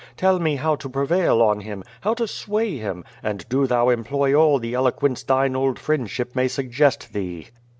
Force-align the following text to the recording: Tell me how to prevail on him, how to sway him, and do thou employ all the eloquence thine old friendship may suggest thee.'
Tell 0.17 0.39
me 0.39 0.55
how 0.55 0.75
to 0.77 0.89
prevail 0.89 1.43
on 1.43 1.59
him, 1.61 1.83
how 2.01 2.15
to 2.15 2.27
sway 2.27 2.77
him, 2.79 3.05
and 3.21 3.47
do 3.49 3.67
thou 3.67 3.89
employ 3.89 4.33
all 4.33 4.57
the 4.57 4.73
eloquence 4.73 5.21
thine 5.21 5.55
old 5.55 5.77
friendship 5.77 6.35
may 6.35 6.47
suggest 6.47 7.13
thee.' 7.13 7.49